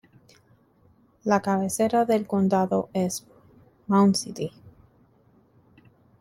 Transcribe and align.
La 1.25 1.43
cabecera 1.43 2.05
del 2.05 2.25
condado 2.25 2.89
es 2.91 3.23
Mound 3.85 4.15
City. 4.15 4.51